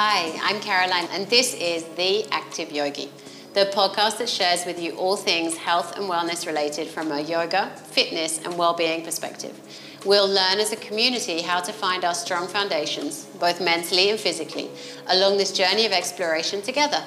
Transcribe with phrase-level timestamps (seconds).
[0.00, 3.10] Hi, I'm Caroline, and this is The Active Yogi,
[3.54, 7.70] the podcast that shares with you all things health and wellness related from a yoga,
[7.74, 9.58] fitness, and well-being perspective.
[10.06, 14.70] We'll learn as a community how to find our strong foundations, both mentally and physically,
[15.08, 17.02] along this journey of exploration together.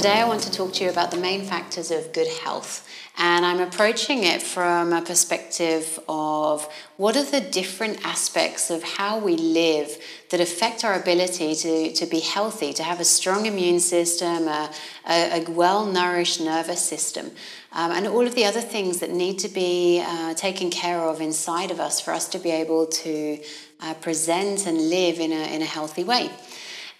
[0.00, 2.88] Today, I want to talk to you about the main factors of good health.
[3.18, 9.18] And I'm approaching it from a perspective of what are the different aspects of how
[9.18, 9.94] we live
[10.30, 14.70] that affect our ability to, to be healthy, to have a strong immune system, a,
[15.06, 17.30] a, a well nourished nervous system,
[17.72, 21.20] um, and all of the other things that need to be uh, taken care of
[21.20, 23.38] inside of us for us to be able to
[23.82, 26.30] uh, present and live in a, in a healthy way.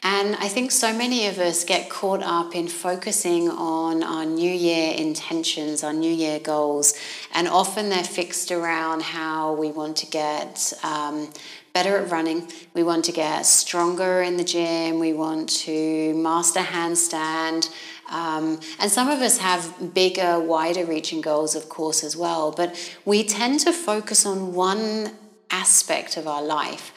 [0.02, 4.50] And I think so many of us get caught up in focusing on our New
[4.50, 6.94] Year intentions, our New Year goals,
[7.34, 11.30] and often they're fixed around how we want to get um,
[11.74, 16.60] better at running, we want to get stronger in the gym, we want to master
[16.60, 17.70] handstand.
[18.10, 22.52] Um, and some of us have bigger, wider reaching goals, of course, as well.
[22.52, 25.12] But we tend to focus on one
[25.50, 26.92] aspect of our life.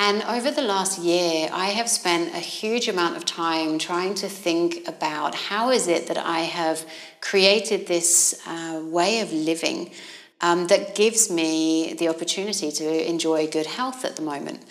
[0.00, 4.28] And over the last year, I have spent a huge amount of time trying to
[4.28, 6.86] think about how is it that I have
[7.20, 9.90] created this uh, way of living
[10.40, 14.64] um, that gives me the opportunity to enjoy good health at the moment.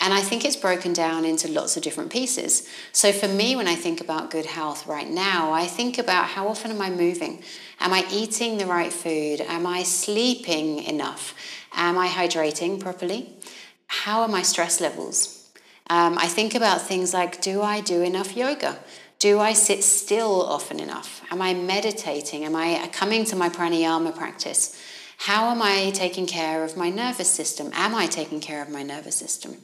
[0.00, 2.68] And I think it's broken down into lots of different pieces.
[2.92, 6.46] So for me, when I think about good health right now, I think about how
[6.46, 7.42] often am I moving?
[7.80, 9.40] Am I eating the right food?
[9.40, 11.34] Am I sleeping enough?
[11.72, 13.30] Am I hydrating properly?
[14.02, 15.50] How are my stress levels?
[15.88, 18.78] Um, I think about things like do I do enough yoga?
[19.18, 21.22] Do I sit still often enough?
[21.30, 22.44] Am I meditating?
[22.44, 24.78] Am I coming to my pranayama practice?
[25.16, 27.70] How am I taking care of my nervous system?
[27.72, 29.56] Am I taking care of my nervous system?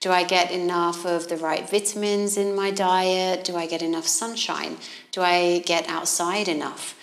[0.00, 3.44] Do I get enough of the right vitamins in my diet?
[3.44, 4.76] Do I get enough sunshine?
[5.10, 6.94] Do I get outside enough?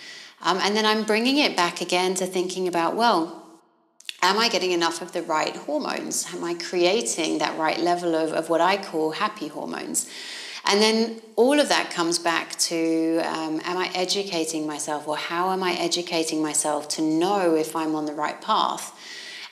[0.42, 3.39] Um, and then I'm bringing it back again to thinking about, well,
[4.22, 6.26] am I getting enough of the right hormones?
[6.34, 10.10] Am I creating that right level of, of what I call happy hormones?
[10.66, 15.50] And then all of that comes back to um, am I educating myself or how
[15.50, 18.94] am I educating myself to know if I'm on the right path?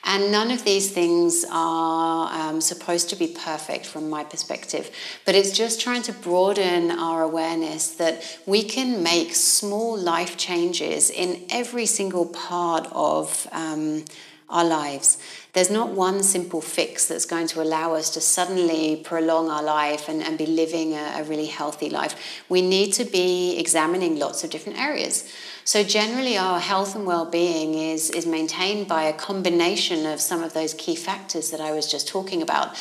[0.05, 4.89] And none of these things are um, supposed to be perfect from my perspective,
[5.25, 11.09] but it's just trying to broaden our awareness that we can make small life changes
[11.09, 13.47] in every single part of.
[13.51, 14.05] Um,
[14.49, 15.17] our lives.
[15.53, 20.09] There's not one simple fix that's going to allow us to suddenly prolong our life
[20.09, 22.43] and, and be living a, a really healthy life.
[22.49, 25.31] We need to be examining lots of different areas.
[25.63, 30.43] So, generally, our health and well being is, is maintained by a combination of some
[30.43, 32.75] of those key factors that I was just talking about.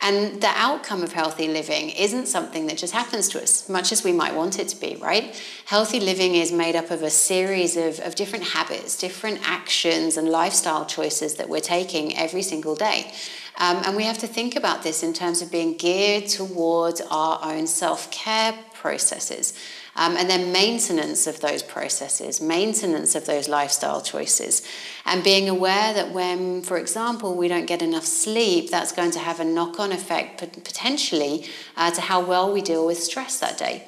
[0.00, 4.04] And the outcome of healthy living isn't something that just happens to us, much as
[4.04, 5.40] we might want it to be, right?
[5.64, 10.28] Healthy living is made up of a series of, of different habits, different actions, and
[10.28, 13.12] lifestyle choices that we're taking every single day.
[13.58, 17.40] Um, and we have to think about this in terms of being geared towards our
[17.42, 19.52] own self care processes.
[19.98, 24.62] Um, and then maintenance of those processes, maintenance of those lifestyle choices,
[25.04, 29.18] and being aware that when, for example, we don't get enough sleep, that's going to
[29.18, 33.58] have a knock on effect potentially uh, to how well we deal with stress that
[33.58, 33.84] day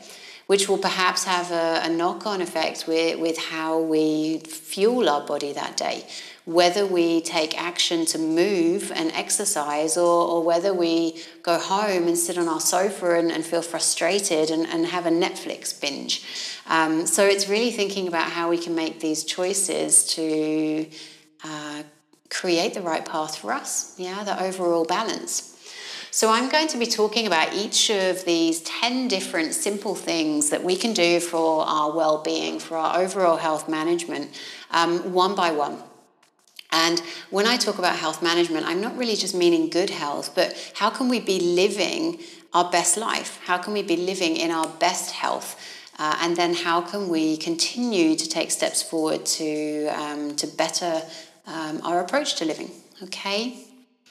[0.51, 5.25] which will perhaps have a, a knock on effect with, with how we fuel our
[5.25, 6.05] body that day
[6.51, 12.19] whether we take action to move and exercise or, or whether we go home and
[12.19, 16.25] sit on our sofa and, and feel frustrated and, and have a Netflix binge.
[16.67, 20.89] Um, so it's really thinking about how we can make these choices to
[21.45, 21.85] uh,
[22.31, 25.47] create the right path for us, yeah, the overall balance.
[26.13, 30.65] So, I'm going to be talking about each of these 10 different simple things that
[30.65, 34.29] we can do for our well being, for our overall health management,
[34.73, 35.81] um, one by one.
[36.73, 37.01] And
[37.31, 40.91] when I talk about health management, I'm not really just meaning good health, but how
[40.91, 42.21] can we be living
[42.53, 43.41] our best life?
[43.45, 45.59] How can we be living in our best health?
[45.99, 51.03] Uh, and then how can we continue to take steps forward to, um, to better
[51.47, 52.71] um, our approach to living?
[53.03, 53.70] Okay?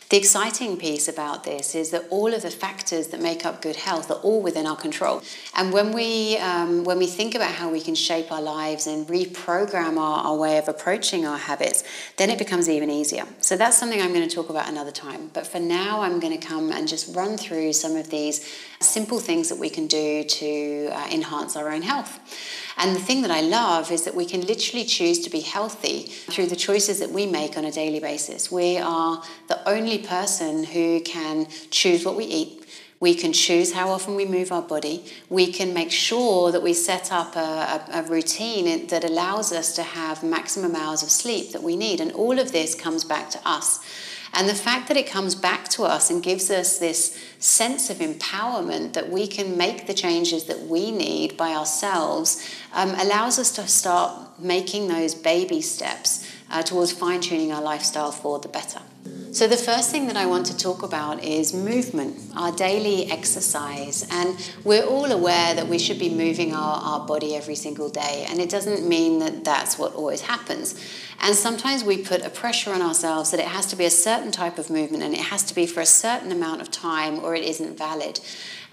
[0.09, 3.75] The exciting piece about this is that all of the factors that make up good
[3.75, 5.21] health are all within our control.
[5.53, 9.07] And when we, um, when we think about how we can shape our lives and
[9.07, 11.83] reprogram our, our way of approaching our habits,
[12.17, 13.25] then it becomes even easier.
[13.39, 15.29] So that's something I'm going to talk about another time.
[15.31, 18.43] But for now, I'm going to come and just run through some of these
[18.81, 22.19] simple things that we can do to uh, enhance our own health.
[22.77, 26.03] And the thing that I love is that we can literally choose to be healthy
[26.03, 28.49] through the choices that we make on a daily basis.
[28.49, 32.65] We are the only person who can choose what we eat.
[33.01, 35.05] We can choose how often we move our body.
[35.29, 39.73] We can make sure that we set up a, a, a, routine that allows us
[39.75, 42.01] to have maximum hours of sleep that we need.
[42.01, 43.79] And all of this comes back to us.
[44.33, 47.97] And the fact that it comes back to us and gives us this sense of
[47.97, 53.51] empowerment that we can make the changes that we need by ourselves um, allows us
[53.51, 58.81] to start making those baby steps uh, towards fine tuning our lifestyle for the better.
[59.31, 64.07] So, the first thing that I want to talk about is movement, our daily exercise.
[64.09, 68.25] And we're all aware that we should be moving our, our body every single day.
[68.27, 70.83] And it doesn't mean that that's what always happens.
[71.21, 74.31] And sometimes we put a pressure on ourselves that it has to be a certain
[74.31, 77.35] type of movement and it has to be for a certain amount of time or
[77.35, 78.19] it isn't valid.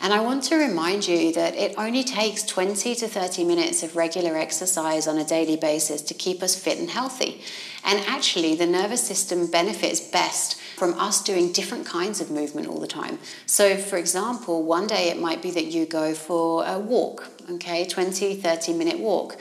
[0.00, 3.96] And I want to remind you that it only takes 20 to 30 minutes of
[3.96, 7.40] regular exercise on a daily basis to keep us fit and healthy.
[7.84, 12.78] And actually, the nervous system benefits best from us doing different kinds of movement all
[12.78, 13.18] the time.
[13.46, 17.86] So, for example, one day it might be that you go for a walk, okay,
[17.86, 19.38] 20, 30 minute walk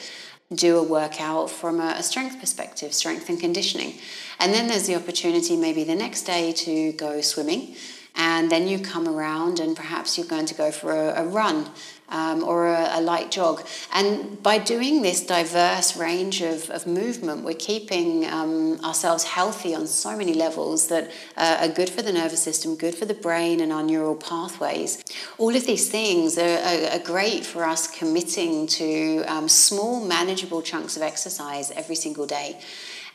[0.53, 3.95] do a workout from a, strength perspective, strength and conditioning.
[4.39, 7.75] And then there's the opportunity maybe the next day to go swimming
[8.15, 11.69] and then you come around and perhaps you're going to go for a, a run
[12.09, 13.65] um, or a, a, light jog.
[13.93, 19.87] And by doing this diverse range of, of movement, we're keeping um, ourselves healthy on
[19.87, 23.59] so many levels that uh, are good for the nervous system, good for the brain
[23.59, 25.03] and our neural pathways.
[25.37, 30.61] All of these things are, are, are great for us committing to um, small, manageable
[30.61, 32.59] chunks of exercise every single day.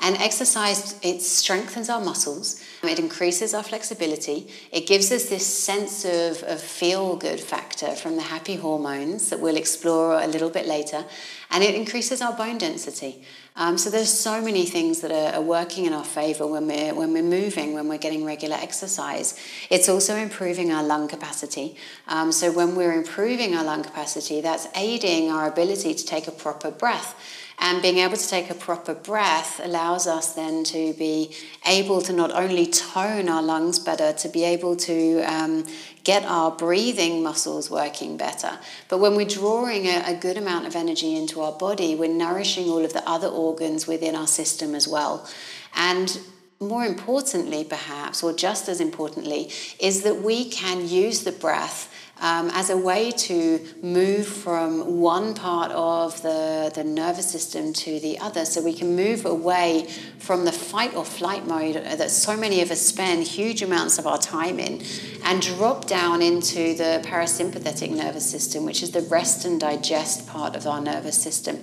[0.02, 6.06] And exercise, it strengthens our muscles, it increases our flexibility, it gives us this sense
[6.06, 10.66] of, of feel good factor from the happy hormones that we'll explore a little bit
[10.66, 11.04] later,
[11.50, 13.22] and it increases our bone density.
[13.56, 16.94] Um, so there's so many things that are, are working in our favor when we're,
[16.94, 19.38] when we're moving, when we're getting regular exercise.
[19.68, 21.76] It's also improving our lung capacity.
[22.08, 26.32] Um, so when we're improving our lung capacity, that's aiding our ability to take a
[26.32, 27.14] proper breath.
[27.62, 31.36] And being able to take a proper breath allows us then to be
[31.66, 35.66] able to not only tone our lungs better, to be able to um,
[36.02, 38.58] get our breathing muscles working better.
[38.88, 42.70] But when we're drawing a, a good amount of energy into our body, we're nourishing
[42.70, 45.28] all of the other organs within our system as well.
[45.74, 46.18] And
[46.60, 51.89] more importantly, perhaps, or just as importantly, is that we can use the breath
[52.20, 57.98] um, as a way to move from one part of the, the nervous system to
[58.00, 58.44] the other.
[58.44, 59.88] So we can move away
[60.18, 64.06] from the fight or flight mode that so many of us spend huge amounts of
[64.06, 64.82] our time in
[65.24, 70.54] and drop down into the parasympathetic nervous system, which is the rest and digest part
[70.56, 71.60] of our nervous system.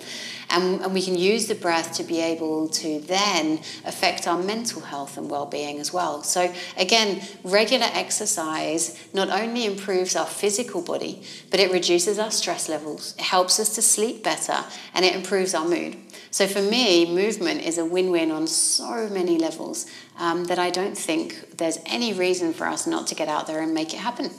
[0.50, 4.82] And, and we can use the breath to be able to then affect our mental
[4.82, 6.24] health and well being as well.
[6.24, 10.47] So, again, regular exercise not only improves our physical
[10.86, 11.22] body,
[11.52, 14.64] but it reduces our stress levels, it helps us to sleep better,
[14.94, 15.96] and it improves our mood.
[16.32, 19.86] So, for me, movement is a win win on so many levels
[20.18, 23.62] um, that I don't think there's any reason for us not to get out there
[23.62, 24.32] and make it happen.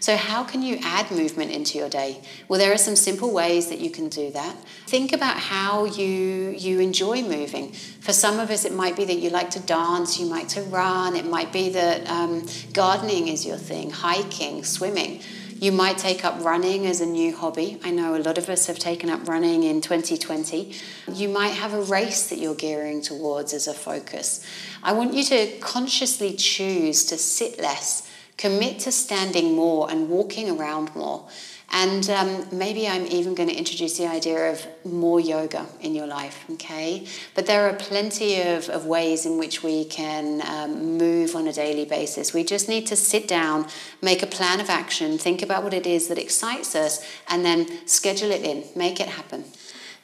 [0.00, 2.20] So, how can you add movement into your day?
[2.48, 4.56] Well, there are some simple ways that you can do that.
[4.86, 7.72] Think about how you, you enjoy moving.
[7.72, 10.62] For some of us, it might be that you like to dance, you might to
[10.62, 15.20] run, it might be that um, gardening is your thing, hiking, swimming.
[15.58, 17.80] You might take up running as a new hobby.
[17.82, 20.72] I know a lot of us have taken up running in 2020.
[21.10, 24.46] You might have a race that you're gearing towards as a focus.
[24.82, 28.05] I want you to consciously choose to sit less
[28.36, 31.26] Commit to standing more and walking around more.
[31.72, 36.06] And um, maybe I'm even going to introduce the idea of more yoga in your
[36.06, 37.06] life, okay?
[37.34, 41.52] But there are plenty of, of ways in which we can um, move on a
[41.52, 42.32] daily basis.
[42.32, 43.66] We just need to sit down,
[44.00, 47.66] make a plan of action, think about what it is that excites us, and then
[47.86, 49.44] schedule it in, make it happen.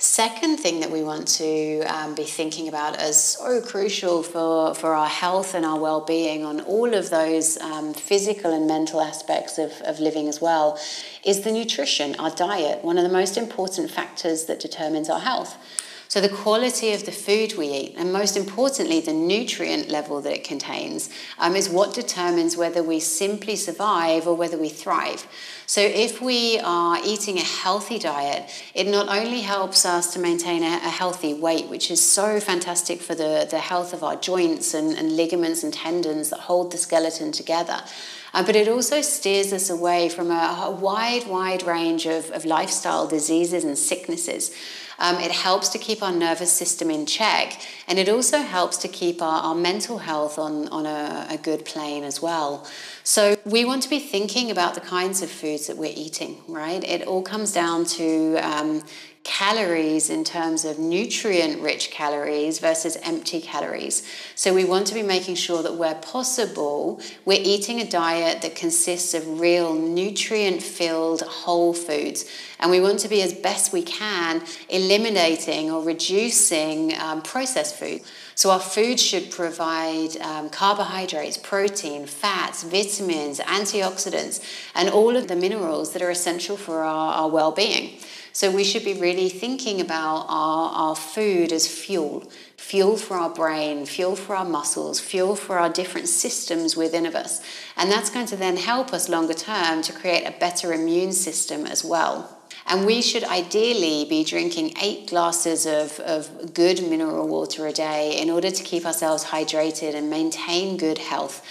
[0.02, 4.94] Second thing that we want to um, be thinking about as so crucial for, for
[4.94, 9.58] our health and our well being on all of those um, physical and mental aspects
[9.58, 10.76] of, of living as well
[11.24, 15.56] is the nutrition, our diet, one of the most important factors that determines our health.
[16.12, 20.34] So, the quality of the food we eat, and most importantly, the nutrient level that
[20.34, 25.26] it contains, um, is what determines whether we simply survive or whether we thrive.
[25.64, 30.62] So, if we are eating a healthy diet, it not only helps us to maintain
[30.62, 34.74] a, a healthy weight, which is so fantastic for the, the health of our joints
[34.74, 37.80] and, and ligaments and tendons that hold the skeleton together.
[38.34, 42.44] Uh, but it also steers us away from a, a wide, wide range of, of
[42.44, 44.54] lifestyle diseases and sicknesses.
[45.02, 48.88] Um, it helps to keep our nervous system in check, and it also helps to
[48.88, 52.66] keep our, our mental health on, on a, a good plane as well.
[53.02, 56.82] So, we want to be thinking about the kinds of foods that we're eating, right?
[56.84, 58.84] It all comes down to um,
[59.24, 64.02] calories in terms of nutrient rich calories versus empty calories.
[64.34, 68.56] So we want to be making sure that where possible, we're eating a diet that
[68.56, 72.28] consists of real nutrient filled whole foods.
[72.58, 78.00] And we want to be as best we can eliminating or reducing um, processed food.
[78.34, 84.42] So our food should provide um, carbohydrates, protein, fats, vitamins, antioxidants,
[84.74, 87.98] and all of the minerals that are essential for our, our well being.
[88.32, 92.30] So we should be really thinking about our, our food as fuel
[92.62, 97.14] fuel for our brain, fuel for our muscles, fuel for our different systems within of
[97.16, 97.42] us.
[97.76, 101.66] And that's going to then help us longer term to create a better immune system
[101.66, 102.38] as well.
[102.66, 108.16] And we should ideally be drinking eight glasses of, of good mineral water a day
[108.16, 111.44] in order to keep ourselves hydrated and maintain good health.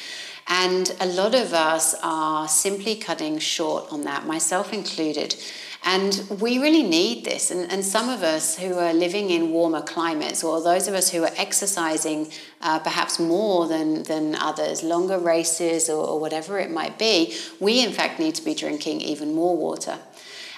[0.47, 5.35] And a lot of us are simply cutting short on that, myself included.
[5.83, 7.49] And we really need this.
[7.49, 11.09] And, and some of us who are living in warmer climates, or those of us
[11.09, 16.69] who are exercising uh, perhaps more than, than others, longer races or, or whatever it
[16.69, 19.97] might be, we in fact need to be drinking even more water.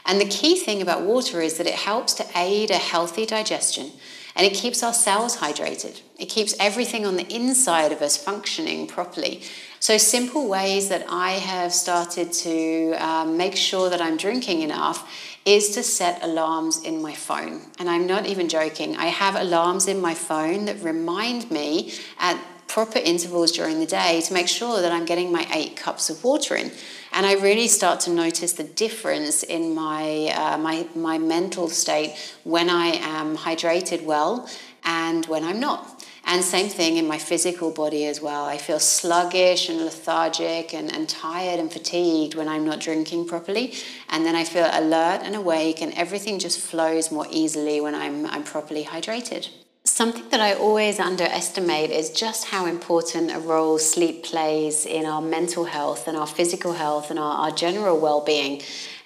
[0.06, 3.92] And the key thing about water is that it helps to aid a healthy digestion
[4.36, 6.02] and it keeps our cells hydrated.
[6.18, 9.44] It keeps everything on the inside of us functioning properly.
[9.84, 15.06] So, simple ways that I have started to um, make sure that I'm drinking enough
[15.44, 17.60] is to set alarms in my phone.
[17.80, 18.96] And I'm not even joking.
[18.96, 24.22] I have alarms in my phone that remind me at proper intervals during the day
[24.22, 26.72] to make sure that I'm getting my eight cups of water in.
[27.12, 32.16] And I really start to notice the difference in my, uh, my, my mental state
[32.46, 34.48] when I am hydrated well
[34.86, 36.03] and when I'm not.
[36.26, 38.46] And same thing in my physical body as well.
[38.46, 43.74] I feel sluggish and lethargic and, and tired and fatigued when I'm not drinking properly.
[44.10, 48.26] And then I feel alert and awake, and everything just flows more easily when I'm,
[48.28, 49.50] I'm properly hydrated.
[49.86, 55.22] Something that I always underestimate is just how important a role sleep plays in our
[55.22, 58.62] mental health and our physical health and our, our general well being.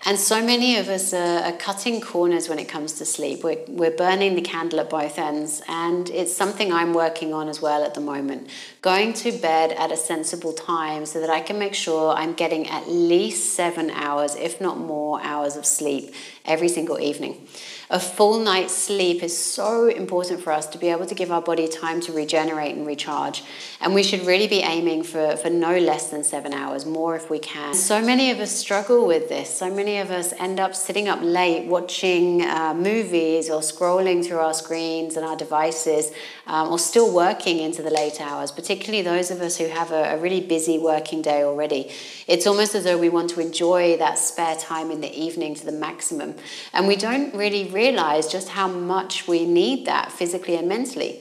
[0.05, 3.43] And so many of us are, are, cutting corners when it comes to sleep.
[3.43, 7.61] We're, we're burning the candle at both ends, and it's something I'm working on as
[7.61, 8.49] well at the moment.
[8.81, 12.67] Going to bed at a sensible time so that I can make sure I'm getting
[12.67, 16.13] at least seven hours, if not more, hours of sleep
[16.45, 17.47] every single evening.
[17.89, 21.41] A full night's sleep is so important for us to be able to give our
[21.41, 23.43] body time to regenerate and recharge.
[23.79, 27.29] And we should really be aiming for, for no less than seven hours, more if
[27.29, 27.73] we can.
[27.73, 29.49] So many of us struggle with this.
[29.49, 34.39] So many of us end up sitting up late watching uh, movies or scrolling through
[34.39, 36.11] our screens and our devices
[36.45, 40.15] um, or still working into the late hours, particularly those of us who have a,
[40.15, 41.89] a really busy working day already.
[42.27, 45.65] It's almost as though we want to enjoy that spare time in the evening to
[45.65, 46.35] the maximum.
[46.73, 51.11] And we don't really realize just how much we need that physically and mentally.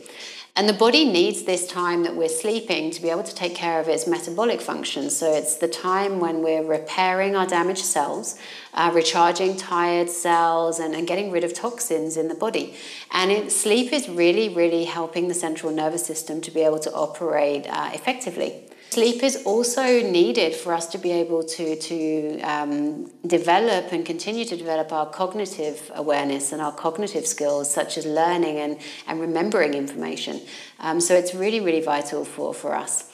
[0.58, 3.78] And the body needs this time that we're sleeping to be able to take care
[3.78, 5.14] of its metabolic functions.
[5.14, 8.38] So it's the time when we're repairing our damaged cells,
[8.72, 12.74] uh, recharging tired cells, and, and getting rid of toxins in the body.
[13.10, 16.92] And it, sleep is really, really helping the central nervous system to be able to
[16.94, 18.50] operate uh, effectively.
[18.90, 24.44] Sleep is also needed for us to be able to, to um, develop and continue
[24.46, 29.74] to develop our cognitive awareness and our cognitive skills, such as learning and, and remembering
[29.74, 30.40] information.
[30.80, 33.12] Um, so it's really, really vital for, for us.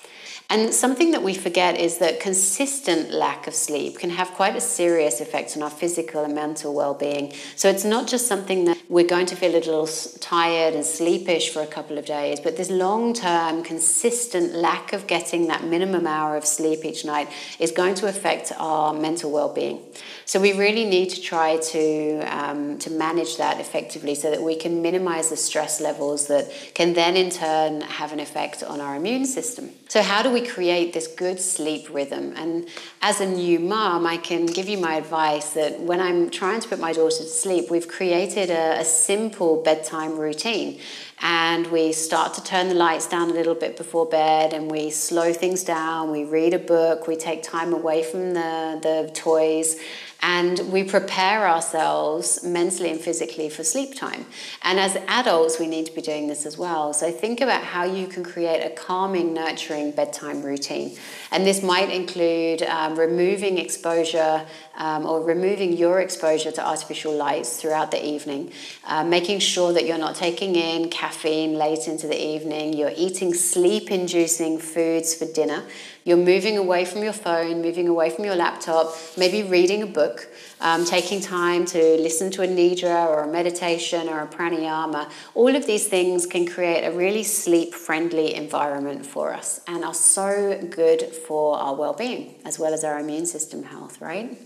[0.53, 4.61] And something that we forget is that consistent lack of sleep can have quite a
[4.61, 7.33] serious effect on our physical and mental well being.
[7.57, 9.87] So it's not just something that we're going to feel a little
[10.21, 15.07] tired and sleepish for a couple of days, but this long term, consistent lack of
[15.07, 19.53] getting that minimum hour of sleep each night is going to affect our mental well
[19.53, 19.81] being.
[20.25, 24.57] So we really need to try to, um, to manage that effectively so that we
[24.57, 28.97] can minimize the stress levels that can then in turn have an effect on our
[28.97, 29.71] immune system.
[29.89, 32.33] So, how do we create this good sleep rhythm?
[32.37, 32.67] And
[33.03, 36.69] as a new mom, I can give you my advice that when I'm trying to
[36.69, 40.81] put my daughter to sleep, we've created a a, simple bedtime routine.
[41.21, 44.91] And we start to turn the lights down a little bit before bed and we
[44.91, 46.11] slow things down.
[46.11, 47.07] We read a book.
[47.07, 49.81] We take time away from the, the toys
[50.23, 54.25] and we prepare ourselves mentally and physically for sleep time.
[54.63, 56.93] And as adults, we need to be doing this as well.
[56.93, 60.97] So think about how you can create a calming, nurturing bedtime routine.
[61.33, 67.61] And this might include um, removing exposure um, or removing your exposure to artificial lights
[67.61, 68.53] throughout the evening,
[68.85, 73.35] uh, making sure that you're not taking in caffeine late into the evening, you're eating
[73.35, 75.65] sleep inducing foods for dinner.
[76.05, 80.29] You're moving away from your phone, moving away from your laptop, maybe reading a book,
[80.61, 85.11] um, taking time to listen to a nidra or a meditation or a pranayama.
[85.35, 89.95] All of these things can create a really sleep friendly environment for us and are
[89.95, 94.37] so good for our well being as well as our immune system health, right?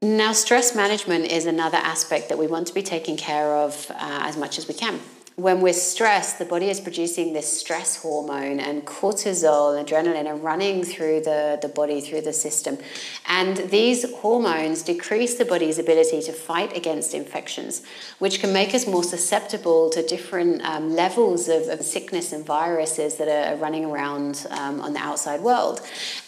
[0.00, 3.94] Now, stress management is another aspect that we want to be taking care of uh,
[4.22, 5.00] as much as we can
[5.36, 10.36] when we're stressed, the body is producing this stress hormone and cortisol, and adrenaline are
[10.36, 12.78] running through the, the body, through the system.
[13.26, 17.82] And these hormones decrease the body's ability to fight against infections,
[18.20, 23.16] which can make us more susceptible to different um, levels of, of, sickness and viruses
[23.16, 25.80] that are running around um, on the outside world.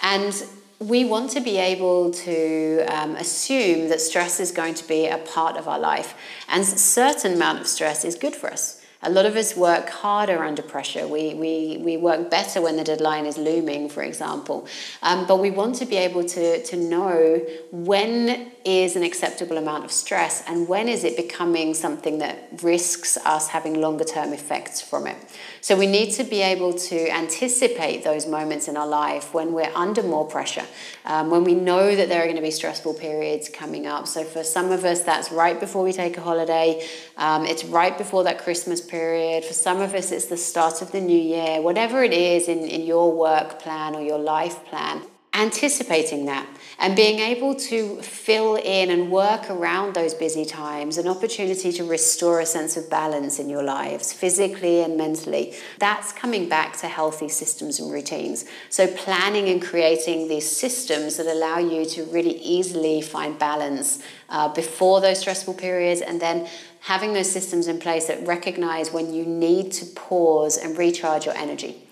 [0.02, 0.34] And
[0.80, 5.18] we want to be able to um, assume that stress is going to be a
[5.18, 6.14] part of our life,
[6.48, 8.82] and a certain amount of stress is good for us.
[9.02, 11.06] A lot of us work harder under pressure.
[11.06, 14.66] We, we, we work better when the deadline is looming, for example.
[15.02, 19.84] Um, but we want to be able to, to know when is an acceptable amount
[19.84, 24.80] of stress and when is it becoming something that risks us having longer term effects
[24.80, 25.16] from it.
[25.60, 29.70] So we need to be able to anticipate those moments in our life when we're
[29.74, 30.64] under more pressure,
[31.04, 34.08] um, when we know that there are going to be stressful periods coming up.
[34.08, 36.84] So for some of us, that's right before we take a holiday,
[37.16, 39.44] um, it's right before that Christmas period.
[39.44, 42.60] For some of us, it's the start of the new year, whatever it is in,
[42.60, 45.02] in your work plan or your life plan
[45.36, 46.46] anticipating that
[46.78, 51.84] and being able to fill in and work around those busy times, an opportunity to
[51.84, 56.86] restore a sense of balance in your lives, physically and mentally, that's coming back to
[56.86, 58.44] healthy systems and routines.
[58.68, 64.48] So, planning and creating these systems that allow you to really easily find balance uh,
[64.48, 66.46] before those stressful periods and then
[66.80, 71.36] having those systems in place that recognize when you need to pause and recharge your
[71.36, 71.85] energy.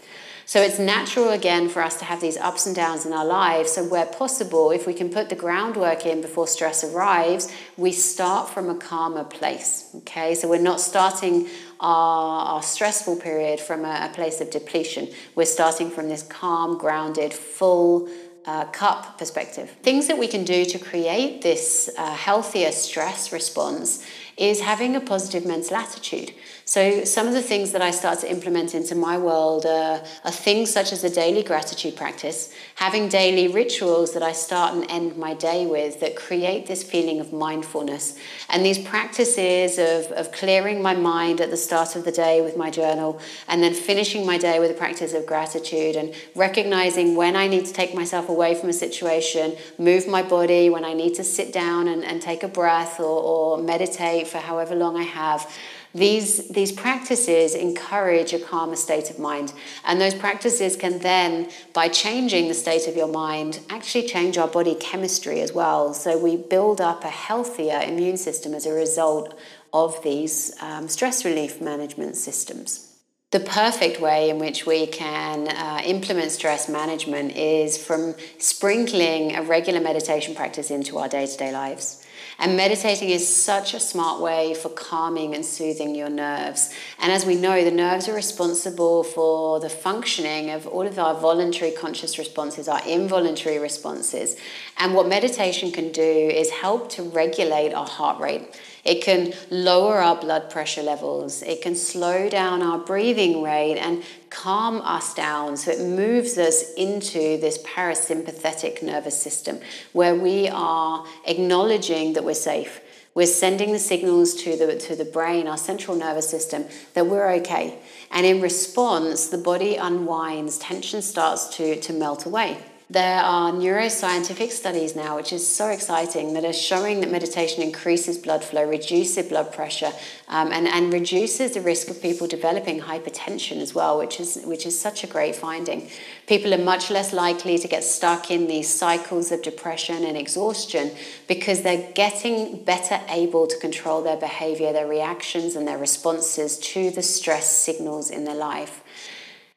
[0.46, 3.72] So it's natural again for us to have these ups and downs in our lives.
[3.72, 8.50] So, where possible, if we can put the groundwork in before stress arrives, we start
[8.50, 9.90] from a calmer place.
[9.98, 11.48] Okay, so we're not starting
[11.80, 15.08] our, our stressful period from a, a place of depletion.
[15.34, 18.08] We're starting from this calm, grounded, full.
[18.46, 19.70] Uh, cup perspective.
[19.82, 24.04] Things that we can do to create this uh, healthier stress response
[24.36, 26.30] is having a positive mental attitude.
[26.66, 30.30] So, some of the things that I start to implement into my world are, are,
[30.30, 35.18] things such as a daily gratitude practice, having daily rituals that I start and end
[35.18, 38.18] my day with that create this feeling of mindfulness.
[38.48, 42.56] And these practices of, of clearing my mind at the start of the day with
[42.56, 47.36] my journal, and then finishing my day with a practice of gratitude, and recognizing when
[47.36, 51.14] I need to take myself away from a situation, move my body, when I need
[51.16, 55.02] to sit down and, and take a breath or, or meditate for however long I
[55.02, 55.46] have
[55.94, 59.52] these, these practices encourage a calmer state of mind.
[59.84, 64.48] And those practices can then, by changing the state of your mind, actually change our
[64.48, 65.94] body chemistry as well.
[65.94, 69.38] So we build up a healthier immune system as a result
[69.72, 72.90] of these um, stress relief management systems.
[73.30, 79.42] The perfect way in which we can uh, implement stress management is from sprinkling a
[79.42, 82.03] regular meditation practice into our day to day lives.
[82.38, 86.72] And meditating is such a smart way for calming and soothing your nerves.
[86.98, 91.14] And as we know, the nerves are responsible for the functioning of all of our
[91.14, 94.36] voluntary conscious responses, our involuntary responses.
[94.78, 98.60] And what meditation can do is help to regulate our heart rate.
[98.84, 101.42] It can lower our blood pressure levels.
[101.42, 105.56] It can slow down our breathing rate and calm us down.
[105.56, 109.60] So it moves us into this parasympathetic nervous system
[109.92, 112.80] where we are acknowledging that we're safe.
[113.14, 117.30] We're sending the signals to the, to the brain, our central nervous system, that we're
[117.34, 117.78] okay.
[118.10, 122.58] And in response, the body unwinds, tension starts to, to melt away.
[122.90, 128.18] There are neuroscientific studies now, which is so exciting, that are showing that meditation increases
[128.18, 129.90] blood flow, reduces blood pressure,
[130.28, 134.66] um, and, and reduces the risk of people developing hypertension as well, which is, which
[134.66, 135.88] is such a great finding.
[136.26, 140.90] People are much less likely to get stuck in these cycles of depression and exhaustion
[141.26, 146.90] because they're getting better able to control their behavior, their reactions, and their responses to
[146.90, 148.82] the stress signals in their life.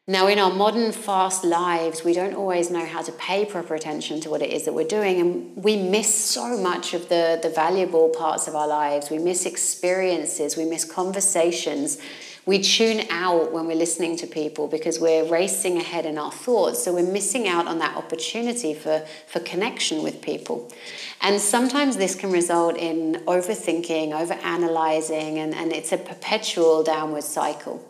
[0.09, 4.21] Now, in our modern, fast lives, we don't always know how to pay proper attention
[4.21, 7.49] to what it is that we're doing, and we miss so much of the, the
[7.49, 9.09] valuable parts of our lives.
[9.09, 11.97] We miss experiences, we miss conversations.
[12.45, 16.81] We tune out when we're listening to people because we're racing ahead in our thoughts.
[16.81, 20.71] So we're missing out on that opportunity for, for connection with people.
[21.19, 27.83] And sometimes this can result in overthinking, overanalyzing, and, and it's a perpetual downward cycle.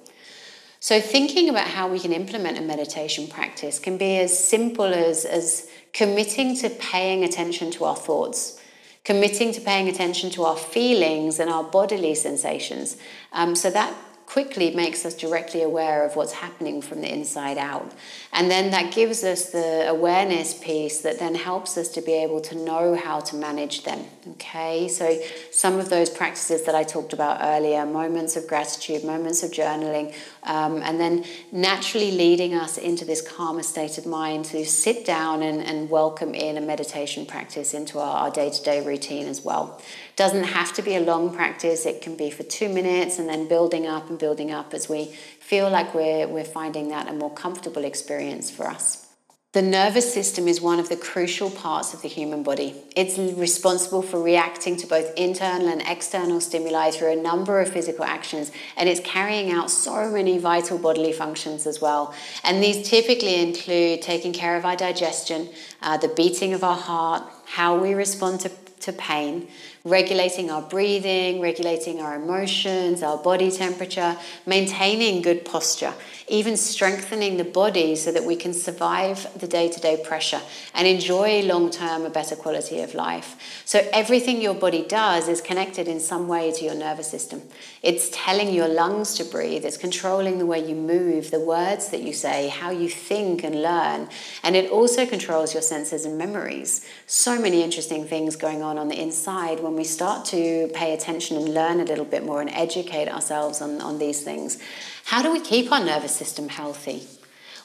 [0.87, 5.25] So, thinking about how we can implement a meditation practice can be as simple as,
[5.25, 8.57] as committing to paying attention to our thoughts,
[9.03, 12.95] committing to paying attention to our feelings and our bodily sensations.
[13.33, 13.93] Um, so, that
[14.27, 17.89] quickly makes us directly aware of what's happening from the inside out.
[18.33, 22.41] And then that gives us the awareness piece that then helps us to be able
[22.41, 24.03] to know how to manage them.
[24.31, 25.17] Okay, so
[25.51, 30.13] some of those practices that I talked about earlier moments of gratitude, moments of journaling,
[30.47, 35.43] um, and then naturally leading us into this calmer state of mind to sit down
[35.43, 39.81] and, and welcome in a meditation practice into our day to day routine as well.
[40.15, 43.47] Doesn't have to be a long practice, it can be for two minutes and then
[43.47, 45.05] building up and building up as we
[45.39, 49.06] feel like we're, we're finding that a more comfortable experience for us.
[49.53, 52.75] The nervous system is one of the crucial parts of the human body.
[52.97, 58.03] It's responsible for reacting to both internal and external stimuli through a number of physical
[58.03, 62.13] actions, and it's carrying out so many vital bodily functions as well.
[62.43, 65.49] And these typically include taking care of our digestion,
[65.81, 69.47] uh, the beating of our heart, how we respond to to pain,
[69.83, 75.93] regulating our breathing, regulating our emotions, our body temperature, maintaining good posture,
[76.27, 80.41] even strengthening the body so that we can survive the day to day pressure
[80.75, 83.63] and enjoy long term a better quality of life.
[83.65, 87.41] So, everything your body does is connected in some way to your nervous system.
[87.81, 92.01] It's telling your lungs to breathe, it's controlling the way you move, the words that
[92.01, 94.09] you say, how you think and learn,
[94.43, 96.85] and it also controls your senses and memories.
[97.05, 101.37] So many interesting things going on on the inside when we start to pay attention
[101.37, 104.57] and learn a little bit more and educate ourselves on, on these things.
[105.05, 107.03] How do we keep our nervous system healthy?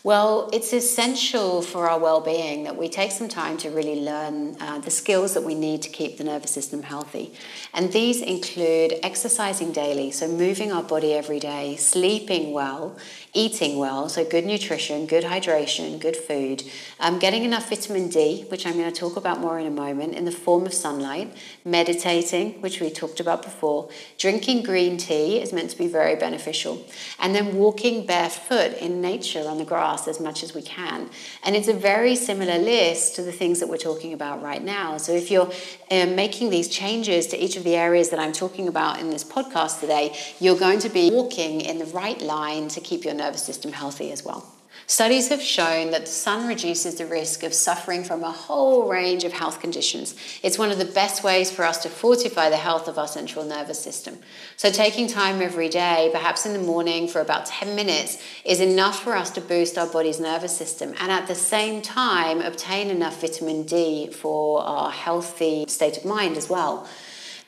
[0.04, 4.56] Well, it's essential for our well being that we take some time to really learn
[4.60, 7.32] uh, the skills that we need to keep the nervous system healthy.
[7.72, 12.98] And these include exercising daily, so moving our body every day, sleeping well,
[13.32, 16.64] eating well, so good nutrition, good hydration, good food,
[16.98, 20.14] um, getting enough vitamin D, which I'm going to talk about more in a moment,
[20.16, 21.32] in the form of sunlight,
[21.64, 23.88] meditating, which we talked about before,
[24.18, 26.84] drinking green tea is meant to be very beneficial,
[27.20, 31.08] and then walking barefoot in nature on the grass as much as we can.
[31.44, 34.96] And it's a very similar list to the things that we're talking about right now.
[34.96, 35.50] So if you're
[35.90, 39.24] um, making these changes to each of the areas that I'm talking about in this
[39.24, 43.44] podcast today, you're going to be walking in the right line to keep your nervous
[43.44, 44.46] system healthy as well.
[44.86, 49.24] Studies have shown that the sun reduces the risk of suffering from a whole range
[49.24, 50.14] of health conditions.
[50.42, 53.44] It's one of the best ways for us to fortify the health of our central
[53.44, 54.18] nervous system.
[54.56, 59.02] So, taking time every day, perhaps in the morning for about 10 minutes, is enough
[59.02, 63.20] for us to boost our body's nervous system and at the same time obtain enough
[63.20, 66.88] vitamin D for our healthy state of mind as well.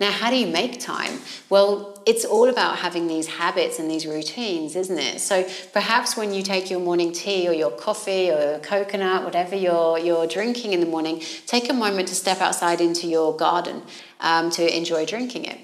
[0.00, 1.20] Now, how do you make time?
[1.48, 5.20] Well, it's all about having these habits and these routines, isn't it?
[5.20, 9.54] So perhaps when you take your morning tea or your coffee or your coconut, whatever
[9.54, 13.82] you're, you're drinking in the morning, take a moment to step outside into your garden
[14.20, 15.58] um, to enjoy drinking it.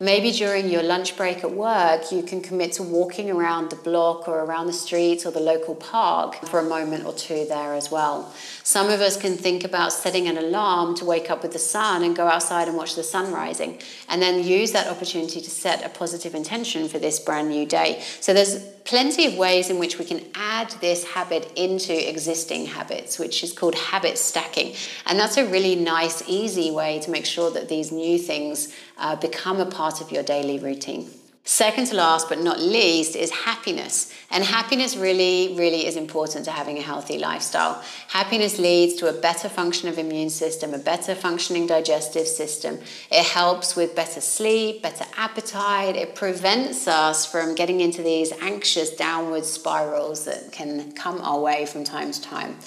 [0.00, 4.28] Maybe during your lunch break at work, you can commit to walking around the block
[4.28, 7.90] or around the streets or the local park for a moment or two there as
[7.90, 8.32] well.
[8.62, 12.04] Some of us can think about setting an alarm to wake up with the sun
[12.04, 15.84] and go outside and watch the sun rising, and then use that opportunity to set
[15.84, 18.00] a positive intention for this brand new day.
[18.20, 23.18] So there's plenty of ways in which we can add this habit into existing habits,
[23.18, 24.74] which is called habit stacking.
[25.04, 29.14] And that's a really nice, easy way to make sure that these new things uh,
[29.16, 31.10] become a part of your daily routine.
[31.48, 34.12] Second to last, but not least, is happiness.
[34.30, 37.82] And happiness really, really is important to having a healthy lifestyle.
[38.08, 42.78] Happiness leads to a better function of immune system, a better functioning digestive system.
[43.10, 45.96] It helps with better sleep, better appetite.
[45.96, 51.64] It prevents us from getting into these anxious downward spirals that can come our way
[51.64, 52.58] from time to time.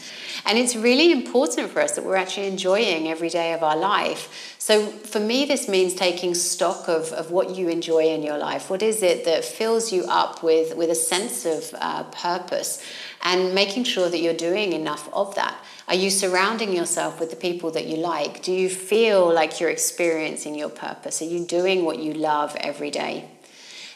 [0.44, 4.51] And it's really important for us that we're actually enjoying every day of our life.
[4.62, 8.70] So for me, this means taking stock of, of what you enjoy in your life.
[8.70, 12.80] What is it that fills you up with, with a sense of uh, purpose?
[13.24, 15.58] And making sure that you're doing enough of that.
[15.88, 18.44] Are you surrounding yourself with the people that you like?
[18.44, 21.24] Do you feel like you're experiencing your purpose?
[21.24, 23.32] Are you doing what you love every day?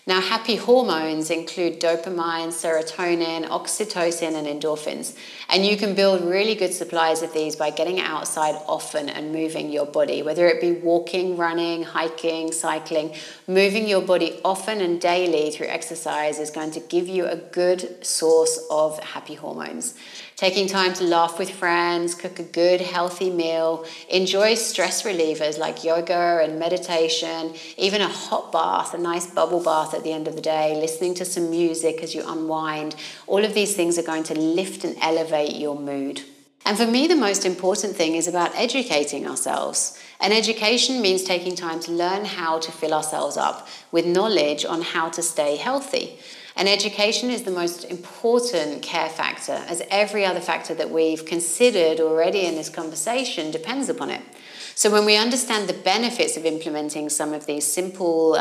[0.08, 5.18] Now, happy hormones include dopamine, serotonin, oxytocin, and endorphins.
[5.50, 9.72] And you can build really good supplies of these by getting outside often and moving
[9.72, 13.16] your body, whether it be walking, running, hiking, cycling.
[13.48, 18.06] Moving your body often and daily through exercise is going to give you a good
[18.06, 19.96] source of happy hormones
[20.36, 25.84] taking time to laugh with friends, cook a good, healthy meal, enjoy stress relievers like
[25.84, 30.36] yoga and meditation, even a hot bath, a nice bubble bath at the end of
[30.36, 32.96] the day, listening to some music as you unwind.
[33.28, 36.22] All of these things are going to lift and elevate your mood.
[36.66, 40.00] And for me, the most important thing is about educating ourselves.
[40.20, 44.82] And education means taking time to learn how to fill ourselves up with knowledge on
[44.82, 46.18] how to stay healthy.
[46.58, 52.00] And education is the most important care factor, as every other factor that we've considered
[52.00, 54.22] already in this conversation depends upon it.
[54.78, 58.34] So, when we understand the benefits of implementing some of these simple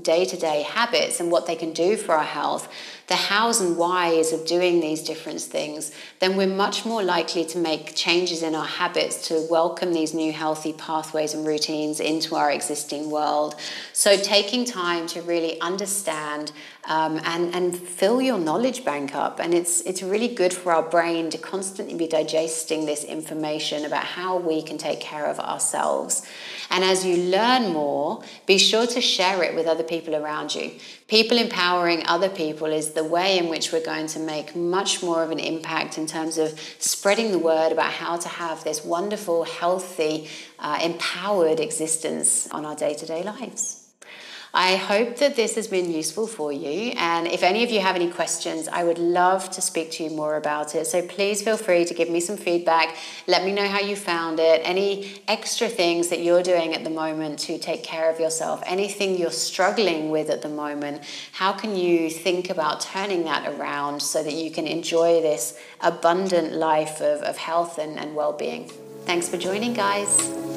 [0.00, 2.72] day to day habits and what they can do for our health,
[3.08, 7.58] the hows and whys of doing these different things, then we're much more likely to
[7.58, 12.50] make changes in our habits to welcome these new healthy pathways and routines into our
[12.50, 13.54] existing world.
[13.92, 16.50] So, taking time to really understand
[16.88, 19.38] um, and, and fill your knowledge bank up.
[19.38, 24.04] And it's, it's really good for our brain to constantly be digesting this information about
[24.04, 26.26] how we can take care of ourselves.
[26.70, 30.72] And as you learn more, be sure to share it with other people around you.
[31.08, 35.22] People empowering other people is the way in which we're going to make much more
[35.22, 39.44] of an impact in terms of spreading the word about how to have this wonderful,
[39.44, 43.77] healthy, uh, empowered existence on our day to day lives.
[44.60, 46.90] I hope that this has been useful for you.
[46.96, 50.10] And if any of you have any questions, I would love to speak to you
[50.10, 50.88] more about it.
[50.88, 52.96] So please feel free to give me some feedback.
[53.28, 56.90] Let me know how you found it, any extra things that you're doing at the
[56.90, 61.04] moment to take care of yourself, anything you're struggling with at the moment.
[61.30, 66.52] How can you think about turning that around so that you can enjoy this abundant
[66.52, 68.68] life of, of health and, and well being?
[69.04, 70.47] Thanks for joining, guys.